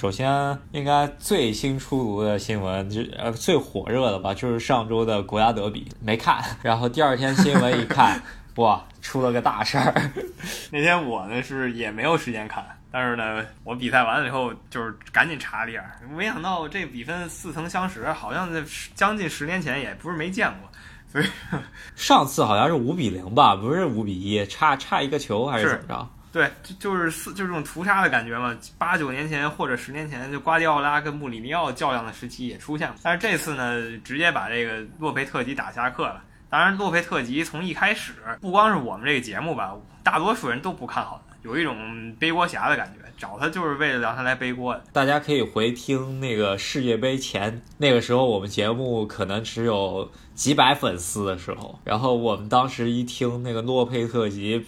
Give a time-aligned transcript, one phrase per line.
[0.00, 6.42] 首先，应该最新出炉的新闻，就呃最火热的吧，就是上周的国家德比，没看。
[6.62, 8.18] 然后第二天新闻一看，
[8.56, 10.10] 哇，出了个大事儿。
[10.72, 15.84] 那天我呢是也没有时间看，但是呢，我比赛完了以后就是赶紧查了一下，
[16.16, 18.64] 没想到这比分似曾相识，好像在
[18.94, 20.70] 将近十年前也不是没见过。
[21.12, 21.26] 所以
[21.94, 26.08] 上次好像是五比零吧，不是五比一，差差一个球还是怎么着？
[26.32, 28.56] 对，就就是四，就是这种屠杀的感觉嘛。
[28.78, 32.96] 八九年前或者十年前，就瓜迪奥拉跟穆里尼奥较量的时期也出现过。
[33.02, 36.22] 但是这次呢，直接把这个洛佩特吉打下课了。
[36.48, 44.82] 当然，洛佩特吉从一开始，不光是我们这个节目吧，大多数人都不看好他，有一种背锅侠的感觉，找他就是为了让他来背锅的。
[44.92, 50.10] 大家可以回听那个世界杯前那个时候，我们节目可能只有。
[50.32, 54.64] 几百粉丝的时候，然后我们当时一听那个诺佩特吉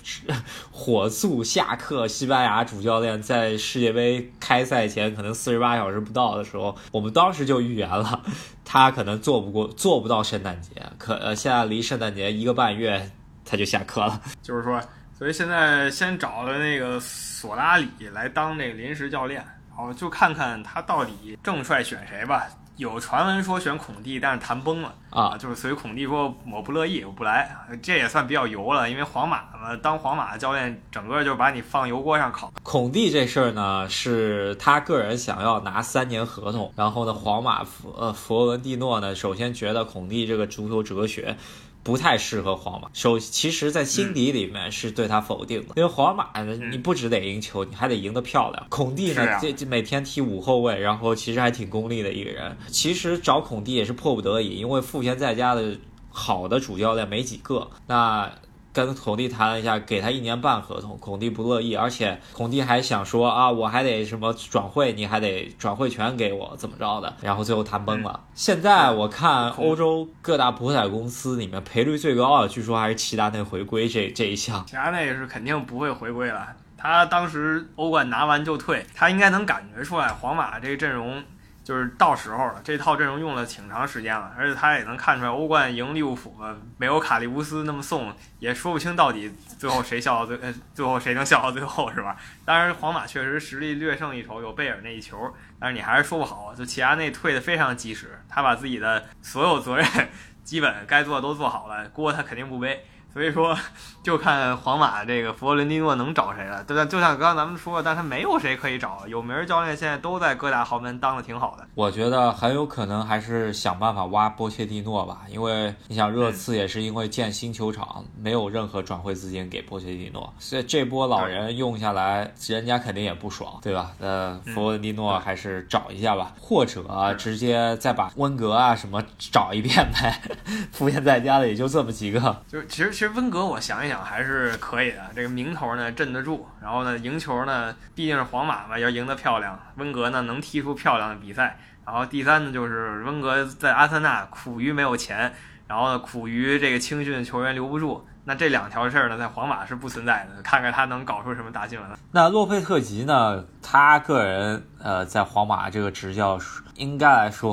[0.70, 8.22] 火速下课，西班牙主教练在世界杯开赛前可能四十八小时不到的时候，我们当时就预言了，
[8.66, 10.72] 他可能做不过，做不到圣诞节。
[10.98, 13.10] 可呃，现在离圣诞节一个半月，
[13.46, 14.20] 他就下课了。
[14.42, 14.78] 就是说，
[15.22, 22.44] 所以现在先找了那个索拉里来当那个临时教练，然后就看看他到底正帅选谁吧。
[22.76, 32.52] 有传闻说选孔蒂，但是谈崩了啊，就是所以孔蒂说我不乐意，我不来，这也算比较油了，因为皇马嘛，当皇马的教练，整个就把你放油锅上烤。
[32.64, 41.36] 孔蒂这事儿呢，是他个人想要拿三年合同，然后呢，皇马佛呃佛罗伦蒂诺呢，首先觉得孔蒂这个足球哲学。
[41.82, 48.66] 不太适合皇马，首其实，在心底里面是对他否定的，因为皇马呢，你不只得赢球，你还得赢得漂亮。
[48.68, 52.56] 孔蒂呢，这这每天踢五后卫，然后其实还挺功利的一个人。
[52.68, 55.76] 其实找孔蒂也是迫不得已，因为赋闲在家的
[56.10, 57.68] 好的主教练没几个。
[57.86, 58.30] 那。
[58.72, 67.14] 跟孔蒂谈了一下，给他一年半合同，孔蒂不乐意，而且孔蒂还想说啊，我还得什么转会，你还得转会权给我，怎么着的？
[67.20, 68.24] 然后最后谈崩了。
[68.34, 74.64] 现在我看欧洲各大博彩公司里面赔率最高的，据说还是齐达内回归这这一项。
[74.66, 81.22] 齐达内是肯定不会回归了，他当时欧冠拿完就退，他应该能感觉出来皇马这个阵容。
[81.64, 86.34] 就是到时候了，这套阵容用了挺长时间了，而且他也能看出来，欧冠赢利物浦，
[86.76, 92.16] 没有卡利乌斯那么送，也说不清到底最后谁笑到最，呃，最后谁能笑到最后是吧？
[92.44, 96.52] 当然，皇马确实实力略胜一筹，有贝尔那一球，但是你还是说不好。
[96.54, 99.86] 就齐达内退的非常及时，他把自己的所有责任
[100.42, 102.84] 基本该做的都做好了，锅他肯定不背。
[103.12, 103.54] 所以说，
[104.02, 106.64] 就看皇马这个佛罗伦蒂诺能找谁了。
[106.64, 111.66] 对，就像刚刚咱们说的，但他没有谁可以找，有名教练现在都在各大豪门当的挺好的。
[111.74, 123.92] 我觉得很有可能还是想办法挖波切蒂诺吧，因为你想热刺也是因为建新球场没有任何转会资金给波切蒂诺，所以这波老人用下来，人家肯定也不爽，对吧？
[124.00, 130.18] 呃，佛罗伦蒂诺还是找一下吧，或者直接再把温格啊什么找一遍呗。
[130.72, 133.01] 福建在家的也就这么几个，就其实。
[133.02, 134.98] 其实温格，我想一想还是可以的。
[135.12, 139.58] 这个名头呢镇得住，然后呢赢球呢，毕竟是皇马嘛，要赢得漂亮。
[139.74, 141.58] 温格呢能踢出漂亮的比赛。
[141.84, 145.34] 然后第三呢就是温格在阿森纳苦于没有钱，
[145.66, 148.06] 然后呢苦于这个青训球员留不住。
[148.24, 150.42] 那这两条事儿呢，在皇马是不存在的。
[150.42, 151.96] 看看他能搞出什么大新闻来。
[152.12, 153.44] 那洛佩特吉呢？
[153.60, 156.38] 他个人呃，在皇马这个执教，
[156.76, 157.52] 应该来说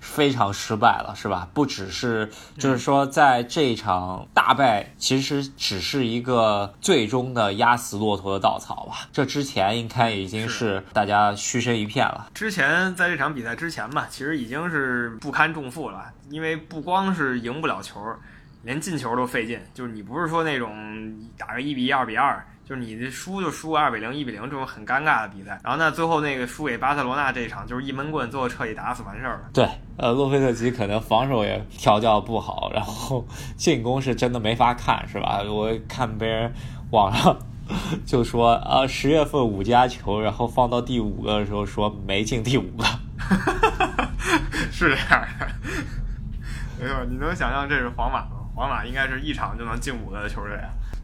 [0.00, 1.48] 非常失败了，是吧？
[1.54, 9.08] 不只是，就是说，在这一场大败，其实只是一个最终的压死骆驼的稻草吧。
[9.12, 12.28] 这之前应该已经是大家嘘声一片了。
[12.34, 18.00] 之前在这场比赛之前吧，其实已经是不堪重负了，因为不光是赢不了球。
[18.62, 20.72] 连进球都费劲，就是你不是说那种
[21.38, 25.58] 打个一比一、二比二，就是你这输就输二比零、一比零这种很尴尬的比赛。
[25.64, 29.50] 然后呢，最后那个输给巴塞罗那这一场，就是一闷棍，最后彻底打死完事儿了。
[29.52, 29.66] 对，
[29.96, 33.26] 呃，洛佩特吉可能防守也调教不好，然后
[33.56, 35.42] 进攻是真的没法看，是吧？
[35.42, 36.52] 我看别人
[36.90, 37.34] 网上
[38.04, 42.84] 就说啊，十月份五加球，然后放到第五个的时候说没进第五个，
[44.70, 45.46] 是这样的，
[46.78, 48.36] 没错，你能想象这是皇马吗？
[48.54, 50.58] 皇马应该是一场就能进五个的球队，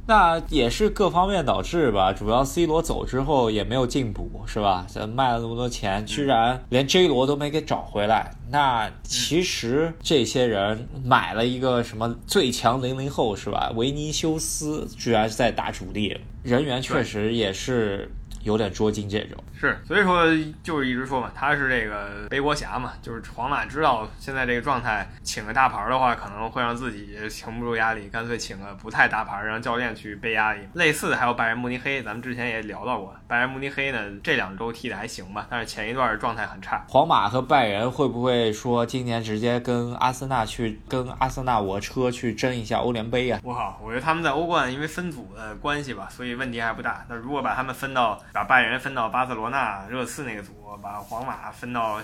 [0.06, 2.12] 那也是各方面导致吧。
[2.12, 4.86] 主要 C 罗走之后也没有进补，是吧？
[5.14, 8.30] 卖了那么多钱，居然连 J 罗都没给找回来。
[8.50, 13.72] 那其实这些人买了一个什么最强零零后，是吧？
[13.74, 18.10] 维尼修斯居然在打主力，人员确实也是
[18.46, 19.36] 有点捉襟见肘。
[19.58, 20.24] 是，所以说
[20.62, 30.60] 就是一直说嘛，他是这个背锅侠嘛，就是皇马知道现在这个状态，请个大牌的话可能会让自己承不住压力，干脆请个不太大牌，让教练去背压力。
[30.74, 36.84] 类似的还有拜仁慕尼黑，咱们之前也聊到过，拜仁慕尼黑呢这两周踢的还行吧，但是前一段状态很差。
[36.88, 43.40] 皇马和拜仁会不会说今年直接跟阿森纳去跟阿森纳我车去争一下欧联杯啊？
[43.42, 47.04] 我靠，我觉得他们在欧冠因为分组的关系吧，所以问题还不大。
[47.08, 50.52] 那如果把他们分到把拜仁分到巴塞罗那、热刺那个组，
[50.82, 51.98] 把皇马分到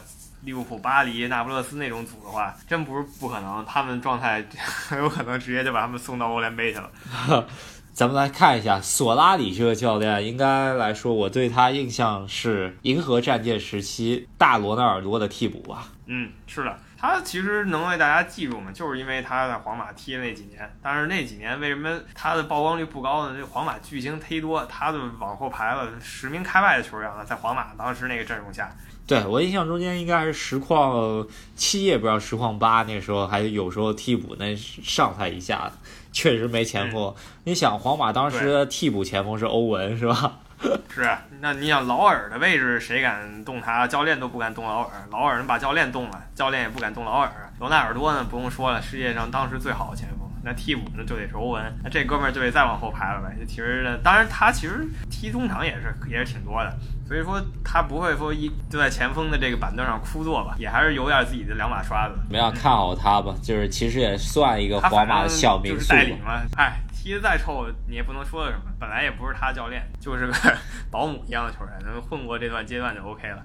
[0.45, 3.63] 利物浦、巴黎、那不勒斯那种组的话，真不是不可能。
[3.67, 6.91] 他们状态 很有可能直接就把他们送到欧联杯去了。
[7.93, 15.89] 咱们来看一下索拉里这个教练，应该来说，我对他印象是银河战舰时期大罗纳尔多的替补吧。
[16.07, 20.73] 嗯，是的，他其实能为大家记住嘛，就是因为他在皇马踢那几年。
[20.81, 23.37] 但是那几年为什么他的曝光率不高呢？
[23.37, 28.71] 这皇马巨星忒多，他的往后排了十名开外的球员了，在皇马当时那个阵容下。
[29.05, 31.27] 对我印象中间应该是实况
[31.57, 35.73] 七，也不知道实况八，那时候还有时候替补那上他一下，
[36.13, 37.13] 确实没前锋。
[37.43, 40.39] 你想皇马当时的替补前锋是欧文是吧？
[40.89, 41.09] 是，
[41.41, 43.87] 那你想劳尔的位置谁敢动他？
[43.87, 47.31] 教练都不敢动劳尔，劳尔能把教练动了，教练也不敢动劳尔。
[47.59, 50.29] 罗纳尔多呢，不用说了，世界上当时最好的前锋。
[50.45, 53.33] 那替补呢就得是欧文，那这哥们儿就得再往后排了呗。
[53.47, 56.77] 其实呢，当然他其实踢中场也是也是挺多的，
[57.07, 62.15] 所以说他不会说一就在前锋的这个板凳上枯坐吧，也还是有点自己的两把刷子。
[62.25, 63.33] 怎么样看好他吧？
[63.41, 65.95] 就是其实也算一个皇马的小名宿
[66.25, 66.43] 嘛。
[66.57, 70.33] 哎，踢得再臭你也不能说什么，本来也不是他教练，就是个
[70.89, 73.45] 保姆一样的球员，能混过这段阶段就 OK 了。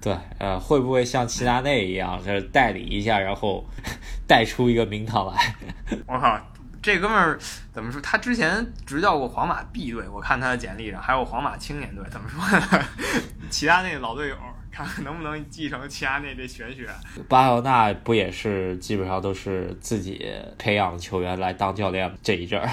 [0.00, 3.64] 对，呃，会不会像齐达内一样，就是代理一下，然后
[4.28, 5.56] 带出一个名堂来？
[6.06, 6.38] 我靠，
[6.80, 7.36] 这哥们儿
[7.72, 8.00] 怎么说？
[8.00, 12.84] 他之前执教过皇马 B 队，我看他的简历上还有皇马青年队，怎么说呢？
[13.50, 14.36] 齐达内老队友。
[14.72, 16.88] 看看能不能继承齐达内这玄学。
[17.28, 20.26] 巴塞罗那不也是基本上都是自己
[20.58, 22.68] 培养的球员来当教练这一阵儿？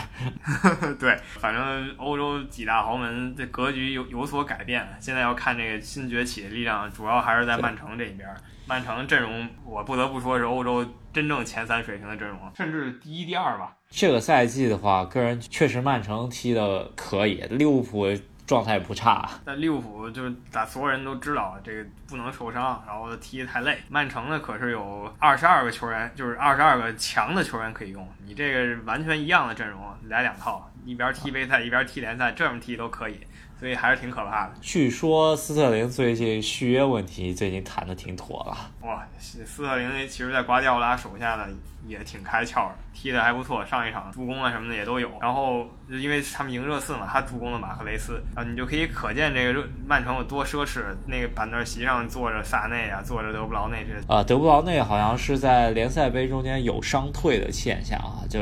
[0.98, 4.88] 对，反正欧洲几大豪门这格局有有所改变。
[5.02, 8.28] 现在要看这个新崛起的力量，主要还是在曼城这一边。
[8.66, 13.76] 曼城阵容，我不得不说是欧洲真正前三水平的阵容，甚至第一、第二吧。
[13.90, 18.08] 这个赛季的话，个人确实曼城踢的可以，利物浦。
[18.50, 23.78] 状态不差，但利物浦就是咱所有人都知道，这个不能受伤，然后踢太累。
[23.90, 28.08] 曼城呢可是有二十二个球员，就是二十二个强的球员可以用。
[28.26, 33.20] 你这个完全一样的阵容来两套，一边踢杯赛一边踢联赛，这么踢都可以。
[33.60, 34.54] 所以还是挺可怕的。
[34.62, 38.58] 据说斯特林最近续约问题最近谈的挺妥了。
[38.88, 41.46] 哇，斯特林其实在瓜迪奥拉手下呢
[41.86, 45.10] 也挺开窍的，踢的还不错，上一场助攻啊什么的也都有。
[45.22, 50.84] 然后因为他们赢热刺嘛，他助攻了马克雷斯，然后你就可以可见这个曼城有多奢侈。
[51.06, 58.40] 那个板凳席上坐着萨内啊，坐着德布劳内这啊，德布劳内好像是在联赛杯中间有伤退的现象啊，就。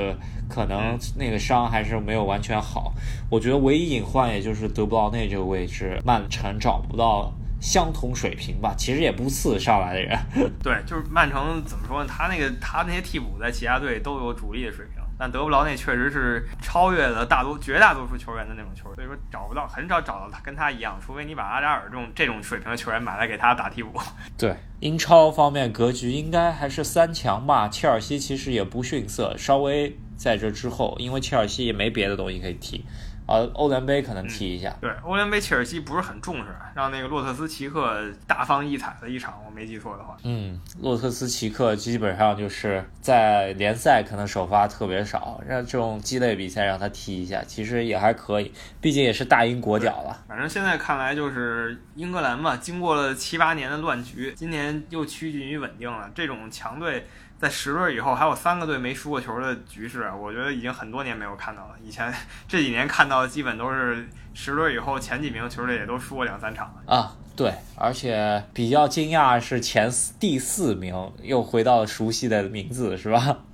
[0.50, 2.94] 可能那个伤还是没有完全好，
[3.30, 8.74] 我觉得唯一隐患也就是德布劳内这个位置，曼城找不到相同水平吧。
[8.78, 10.18] 其实也不次上来的人。
[10.62, 12.10] 对，就是曼城怎么说呢？
[12.10, 15.04] 他那个他那些替补在其他队都有主力的水平。
[15.20, 24.00] 但德布劳内确实是超越了大多绝大多数球员的那种球员，所以说找不到，很少找到他跟他一样，除非你把阿扎尔这种这种水平的球员买来给他打替补。
[24.38, 32.86] 对，英超方面格局应该还是三强吧，切尔西其实也不逊色，稍微在这之后，因为切尔西也没别的东西可以踢。
[33.28, 34.74] 啊，欧联杯可能踢一下。
[34.82, 40.18] 对，欧联杯切尔西不是很重视，让那个洛特斯奇克大放异彩的一场，我没记错的话。
[40.24, 50.24] 嗯，洛特斯奇克基本上就是在联赛可能首发特别少，让这种鸡肋比赛让他踢一下，其实也还可以，毕竟也是大英国脚了。
[50.28, 56.10] 反正现在看来就是英格兰嘛，经过了七八年的乱局，今年又趋近于稳定了。
[56.16, 57.06] 这种强队。
[57.40, 61.76] 在十轮以后还有三个队没输过球的局势，我觉得已经很多年没有看到了。
[61.84, 62.14] 以前
[62.48, 67.16] 这几年看到的基本都是十轮以后前几名球队也都输过两三场了啊。
[67.36, 73.38] 对，而且比较惊讶是前四第四名又回到了熟悉的名字，是吧？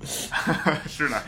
[0.88, 1.22] 是的。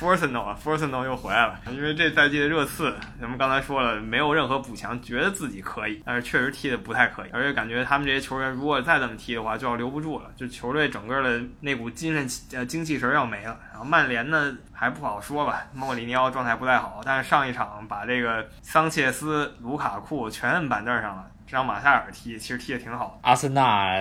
[0.00, 1.04] F o r s n a l 啊 f o r s n a l
[1.04, 12.26] 又回来了，因为这赛季的热刺，咱们刚才说了，没有任何补强，觉得自己可以，但是确实踢的不太可以，而且感觉他们这些球员如果再这么踢的话，就要留不住了，就球队整个的那股精神
[12.58, 13.58] 呃精气神要没了。
[13.70, 23.18] 然后曼联呢还不好说吧，莫里尼奥状态不太好，但是上一场把这个桑切斯、卢卡库全摁板凳上了，让马夏尔踢，其实踢的挺好。
[23.20, 23.98] 阿森纳。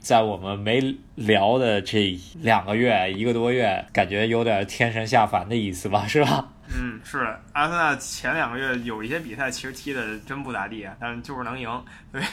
[0.00, 6.48] 在我们没聊的这两个月、一个多月，感觉有点天神下凡的意思吧，是吧？
[6.70, 11.66] 嗯，是的，阿森纳前两个月有一些比赛其实踢的真不咋地啊，但是就是能赢，
[12.12, 12.24] 所以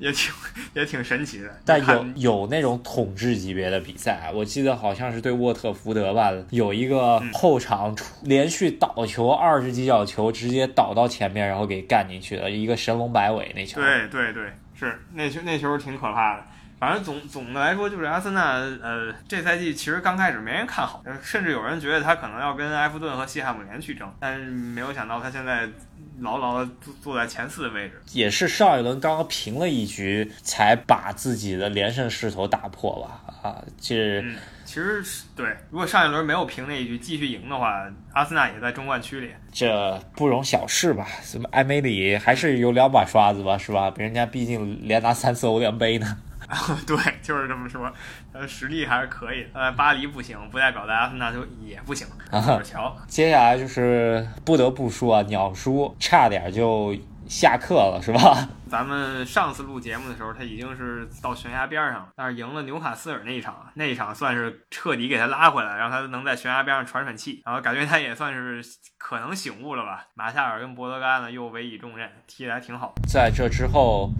[0.00, 0.34] 也挺
[0.74, 1.48] 也挺神奇的。
[1.64, 13.80] 但有有那种统治级别的比赛，我记得好像是对沃特福德吧，有一个后场连续倒球二十几脚球，直接倒到前面，然后给干进去的，一个神龙摆尾那球。
[13.80, 16.42] 对对对，是那球那球挺可怕的。
[16.78, 25.68] 反正总总的来说，就是阿森纳，呃，这赛季其实刚开始没人看好，甚至有人觉得他可能要跟埃弗顿和西汉姆联去争，但是没有想到他现在
[26.20, 28.00] 牢牢的坐坐在前四的位置。
[28.12, 33.32] 也是上一轮刚刚平了一局，才把自己的连胜势头打破吧？
[33.42, 35.46] 啊，就是，其实是对。
[35.70, 41.06] 如果上一轮没有平那一局，继续赢的话，阿森纳也在中冠区里，这不容小视吧？
[41.22, 43.58] 什么埃梅里还是有两把刷子吧？
[43.58, 43.92] 是吧？
[43.96, 46.16] 人家毕竟连拿三次欧联杯呢。
[46.86, 47.92] 对，就是这么说，
[48.32, 49.48] 呃，实力还是可以的。
[49.54, 52.06] 呃，巴黎不行，不代表阿森纳就也不行。
[52.64, 56.96] 瞧，接下来就是不得不说啊，鸟叔差点就
[57.28, 58.48] 下课了，是吧？
[58.68, 68.62] 咱们上次录节目的时候，他已经是到悬崖边上了，但是赢了纽卡斯尔那一场，那一场算是彻底给他拉回来，让他能在悬崖边上喘喘气，然后感觉他也算是
[68.98, 70.06] 可能醒悟了吧。
[70.14, 72.94] 马夏尔跟博德嘎呢又委以重任，踢得还挺好。
[73.06, 74.10] 在这之后，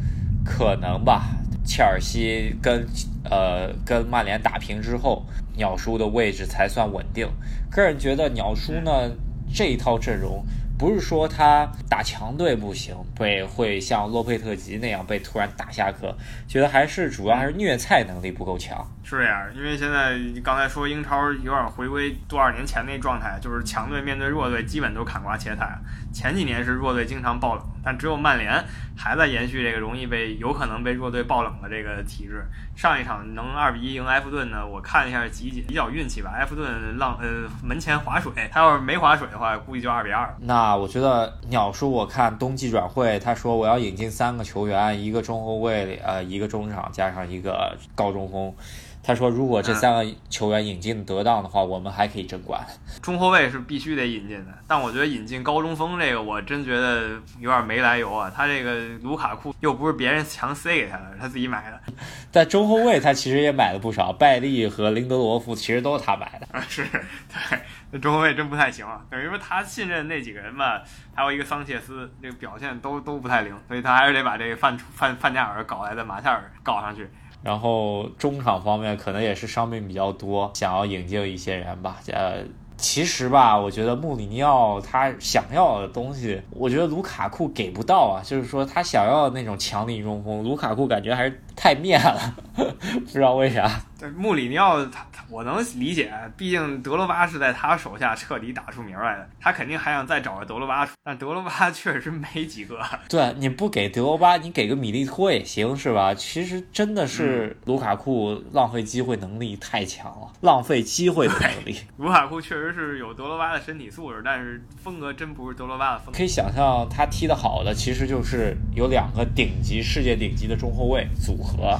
[0.49, 1.27] 可能吧。
[1.65, 2.87] 切尔西跟
[3.29, 5.23] 呃跟曼联打平之后，
[5.55, 7.29] 鸟叔的位置才算稳定。
[7.71, 9.11] 个人觉得鸟叔呢
[9.53, 10.43] 这一套阵容。
[10.79, 18.87] 不是说他打强队不行，被会像洛佩特吉那样被突然打下课，觉得还是主要还是虐菜能力不够强。
[19.03, 25.77] 是这样，因为现在刚才说英超有点回归多少年前那状态，就是强队面对弱队基本都砍瓜切菜。
[26.13, 28.65] 前几年是弱队经常爆冷，但只有曼联
[28.97, 32.45] 还在延续这个容易被有可能被弱队爆冷的这个体质。
[32.75, 36.31] 上一场能二比一赢埃弗顿呢，我看一下集锦，比较运气吧。
[36.35, 40.35] 埃弗顿浪呃门前划水，他要是没划水的话，估计就二比二。
[40.41, 48.53] 那我觉得鸟叔，我看冬季转会，他说我要引进三个球员，一个中后卫，呃，一个中场，加上一个高中锋。
[49.03, 52.61] 他说：“如果这三个球员引进得当的话，我们还可以争冠。
[53.01, 58.31] 中后卫是必须得引进的，但我觉得引进高中锋这个，我真觉得有点没来由啊。
[58.35, 61.81] 他这个卢卡库又不是别人强塞给他的，他自己买的。
[62.31, 66.61] 但中后卫他其实也买了不少，拜利和林德罗夫其实都是他买的啊。
[66.69, 67.59] 是对，
[67.91, 69.01] 那中后卫真不太行啊。
[69.09, 70.83] 等于说他信任那几个人吧，
[71.15, 77.09] 还有一个桑切斯，这个表现都都不太灵，所以他还是得把这个范范范加尔搞来的马夏尔搞上去。”
[77.43, 82.01] 然后中场方面可能也是伤病比较多，想要引进一些人吧。
[82.09, 82.43] 呃，
[82.79, 88.23] 其实吧，我觉得穆里尼奥他想要的东西，我觉得卢卡库给不到啊。
[88.25, 93.69] 就是说他想要的那种强力中锋，卢卡库感觉还是太面了， 不知道为啥。
[93.99, 102.79] 对穆里尼奥，他他我能理解，毕竟德罗巴是在他手下彻底打出名来的，他肯定还想再找个德罗巴，但德罗巴 确实没几个。
[103.09, 106.15] 对，你不给德罗巴，你给个米利托也行，是吧？
[106.15, 111.81] 其实真的是卢卡库浪费机会能力太强了，浪费机会的能力。
[111.99, 116.17] 卢卡库确实是有德罗巴的身体素质，但是风格真不是德罗巴的风格。
[116.17, 121.79] 可以想象，他踢得好的其实就是有两个顶级、世界顶级的中后卫组合。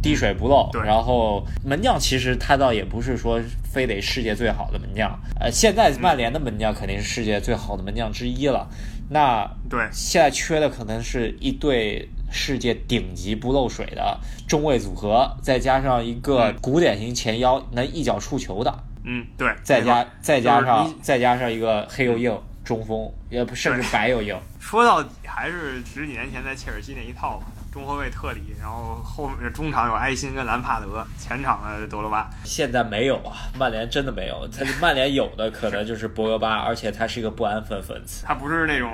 [0.00, 8.68] 滴水不漏，然后门将其实他倒也不是说非得世界最好的门将，呃，现在曼联的门将肯定是世界最好的门将之一了。
[9.10, 24.38] 那对，现在缺的可能是一对世界顶级不漏水的中卫组合，再加上一个古典型前腰能一脚触球的，嗯，对，再加再加上再加上一个黑又硬中锋，也不甚至白又硬。
[24.60, 27.46] 说到底还是十几年前在切尔西那一套吧。
[27.70, 32.28] 中后卫特里，然后后面中场有埃辛跟兰帕德，前场的德罗巴。
[32.42, 34.48] 现在没有啊，曼联真的没有。
[34.48, 38.24] 他曼联有的可能就是博格巴，而且他是一个不安分分子。
[38.26, 38.90] 他不是那种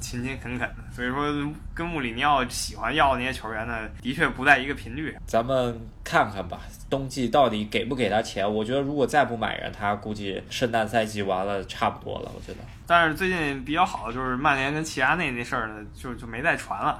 [0.00, 1.32] 勤勤恳恳的，所以说
[1.74, 5.16] 跟穆里尼奥喜欢要那些球员呢，的确不在一个频率。
[5.26, 8.50] 咱们看看吧，冬季到底给不给他钱？
[8.52, 12.30] 我觉得如果再不买人，他估计圣诞赛季完了差不多了。
[12.34, 12.58] 我觉得。
[12.86, 16.98] 但是最近比较好的就是曼联跟齐达内那事儿呢，就就没再传了。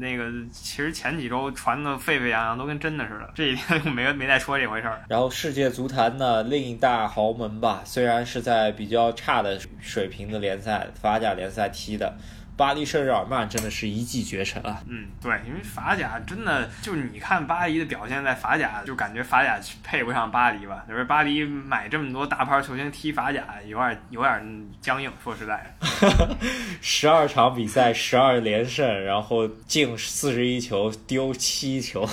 [0.00, 3.30] 那个其实前几周传的沸沸扬扬，都跟真的似的。
[3.34, 5.02] 这几天就没没再说这回事儿。
[5.08, 12.14] 然后世界足坛呢，另一大豪门吧，虽然是在比较差的水平的联赛法甲联赛踢的。
[12.56, 14.80] 巴黎圣日耳曼真的是一骑绝尘啊！
[14.88, 20.84] 嗯，对，因为法甲真的就你看巴黎的表现，在法甲就感觉法甲配不上巴黎吧？
[20.88, 25.10] 就是巴黎买这么多大牌球星踢法甲，有点有点僵硬。
[25.22, 26.36] 说实在的，
[26.80, 32.08] 十二场比赛十二连胜，然后进四十一球，丢七球，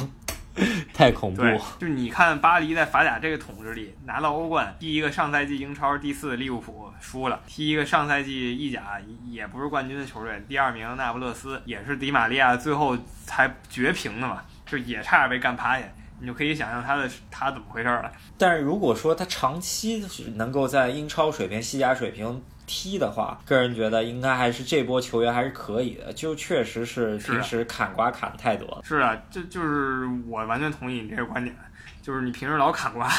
[0.94, 1.42] 太恐怖。
[1.42, 15.86] 对，就你看巴黎在法甲这个统治力拿到欧冠，第一个上赛季英超第四利物浦输了，踢一个上赛季意甲也不是冠军的球队，第二名那不勒斯也是迪玛利亚最后才绝平的嘛，就也差点被干趴下。
[16.24, 18.12] 你就可以想象他的他怎么回事了。
[18.38, 22.40] 但是如果说他长期能够在英超水平、西甲水平
[22.74, 26.14] 踢的话，个人觉得应该还是这波球员还是可以的。
[26.14, 28.82] 就确实是平时砍瓜砍太多了。
[28.82, 31.54] 是啊，这就是我完全同意你这个观点，
[32.02, 33.10] 就是你平时老砍瓜，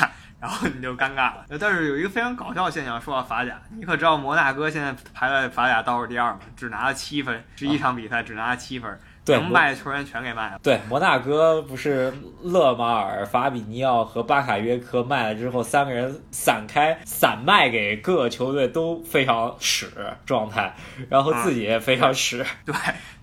[0.40, 1.44] 然后你就尴尬了。
[1.60, 6.40] 但是有一个非常搞笑现象，说到法甲，你可知道摩纳哥现在排在法甲倒数第二吗？
[6.56, 8.98] 只拿了七分，十一场比赛只拿了七分。
[9.26, 10.58] 能卖的球员全给卖了。
[10.62, 12.12] 对，摩纳哥不是
[12.42, 19.88] 勒马尔、法比尼奥和巴卡约科卖了之后，三个人散开散卖给各个球队都非常屎
[20.26, 20.74] 状态，
[21.08, 22.44] 然后自己也非常屎。
[22.64, 22.74] 对，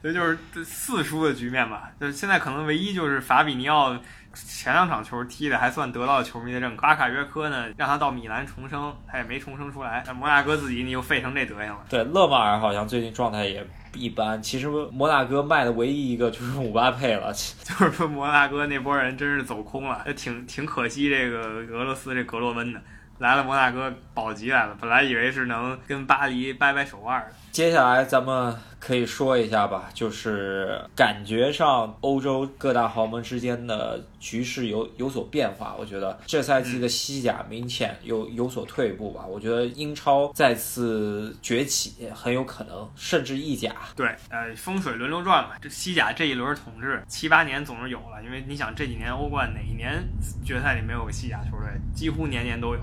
[0.02, 1.92] 所以就是四输的局面吧。
[2.00, 3.98] 就是现在可能唯一就是法比尼奥
[4.34, 10.04] 前两场球踢的还算得到球迷的认可，阿卡约科呢让他到米兰重生，他也没重生出来。
[10.06, 11.80] 那摩纳哥自己你又废成这德行了。
[11.90, 13.66] 对，勒马尔好像最近状态也。
[13.96, 17.34] 一般，其实摩纳哥卖的唯一一个就是姆巴佩了，
[17.66, 21.40] 就是说摩纳哥那波人真是走空了，也挺挺可惜这个
[21.74, 22.80] 俄罗斯这格洛温的。
[23.18, 27.32] 来了摩纳哥保级来了，本来以为是能跟巴黎掰掰手腕的。
[27.52, 35.76] 接下来咱们可以说一下吧，就是感觉上欧洲各大豪门之间的局势有有所变化。
[35.78, 39.26] 我觉得这赛季的西甲明显有有所退步吧。
[39.26, 43.76] 我觉得英超再次崛起很有可能，甚至意甲。
[43.96, 50.02] 对，呃，风水轮流转嘛，这西甲这一轮统治七八年总是有了，因为你想这几年欧冠哪一年
[50.46, 52.80] 决赛里没有个西甲球队，几乎年年都有。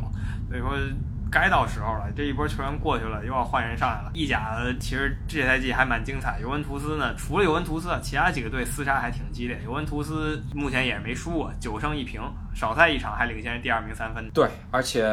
[0.48, 0.70] 所以说，
[1.30, 2.06] 该到时候了。
[2.16, 4.10] 这一波球员过去了，又要换人上来了。
[4.14, 6.38] 意甲其实这赛季还蛮精彩。
[6.40, 9.60] 尤文图斯呢，除了尤文图斯，其他几个队厮杀还挺激烈。
[9.64, 12.20] 尤文图斯目前也是没输过，九胜一平，
[12.54, 14.30] 少赛一场还领先第二名三分。
[14.30, 15.04] 对，而且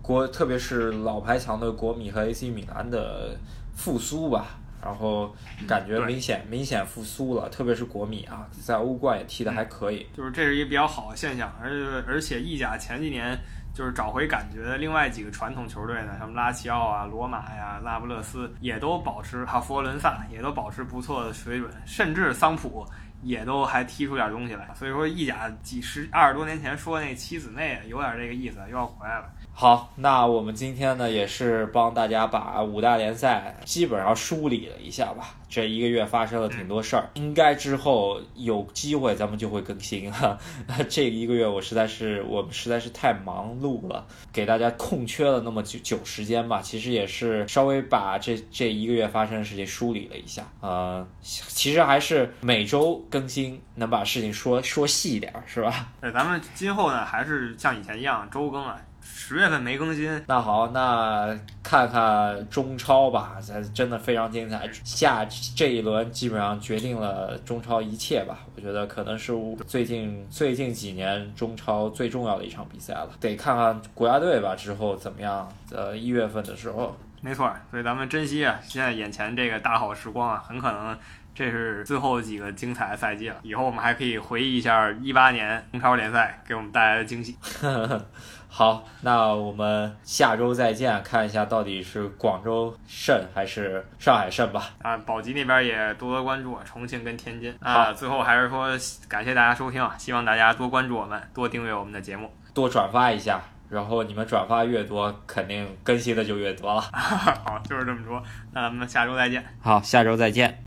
[0.00, 3.36] 国特别是老牌强的国米和 AC 米兰的
[3.74, 4.46] 复苏吧，
[4.82, 5.34] 然后
[5.66, 7.48] 感觉明显明显复苏了。
[7.48, 10.06] 特别是国米啊，在欧冠也踢得还可以。
[10.16, 13.38] 就是这是一个比较好的现象，而且而且意甲前几年。
[13.72, 22.84] 就是找回感觉的另外几个传统球队呢，像拉齐奥啊、罗马呀、那不勒斯也都保持，还有佛罗伦萨也都保持不错的水准，甚至桑普
[23.22, 24.68] 也都还踢出点东西来。
[24.74, 29.30] 所以说，意甲几十二十多年前说那七子内有点这个意思，又要回来了。
[29.52, 35.34] 好，那我们今天呢，也是帮大家把五大联赛基本上梳理了一下吧。
[35.50, 40.38] 这一个月发生了挺多事儿，应该之后有机会咱们就会更新哈。
[40.88, 46.62] 这一个月我实在是我们实在是太忙碌了，给大家空缺了那么久久时间吧。
[46.62, 50.46] 其实也是稍微把这这一个月发生的事情梳理了一下。
[50.60, 55.88] 呃，其实还是每周更新，能把事情说说细一点，是吧？
[56.00, 58.80] 对，咱们今后呢还是像以前一样周更啊。
[59.12, 64.68] 十月份没更新，那好，那看看中超吧，这真的非常精彩。
[64.82, 69.32] 下这一轮基本上决定了中超一切吧，我觉得可能是
[69.66, 73.10] 最近最近几年中超最重要的一场比赛了。
[73.20, 75.48] 得看看国家队吧，之后怎么样？
[75.70, 77.48] 呃，一月份的时候，没错。
[77.70, 80.98] 所以咱们珍惜啊，现在眼前这个大好时光啊，很可能
[81.34, 83.36] 这是最后几个精彩的赛季了。
[83.42, 87.36] 以后我们还可以回忆一下一八年中超联赛给我们带来的惊喜。
[88.52, 94.70] 好，那我们下周再见，看一下到底是广州胜还是上海胜吧。
[94.82, 97.54] 啊，宝鸡那边也多多关注，重庆跟天津。
[97.60, 98.68] 啊，最后还是说
[99.08, 103.40] 感谢大家收听啊，希望大家多关注我们，多订阅我们的节目，多转发一下。
[103.68, 106.80] 然后你们转发越多，肯定更新的就越多了。
[106.90, 108.20] 好，就是这么说。
[108.50, 109.44] 那咱们下周再见。
[109.60, 110.58] 好，下周再见。